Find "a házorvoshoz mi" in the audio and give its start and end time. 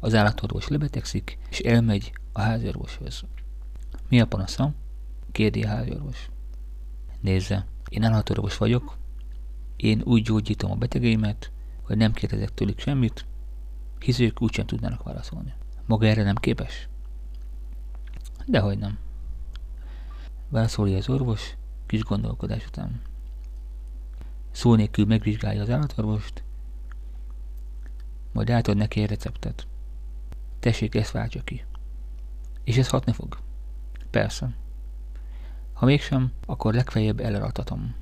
2.32-4.20